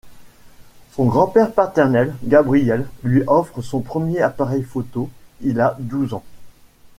Son 0.93 1.05
grand-père 1.05 1.53
paternel 1.53 2.15
Gabriel 2.23 2.87
lui 3.03 3.21
offre 3.27 3.61
son 3.61 3.81
premier 3.81 4.19
appareil 4.23 4.63
photo, 4.63 5.11
il 5.41 5.61
a 5.61 5.77
douze 5.79 6.15
ans. 6.15 6.23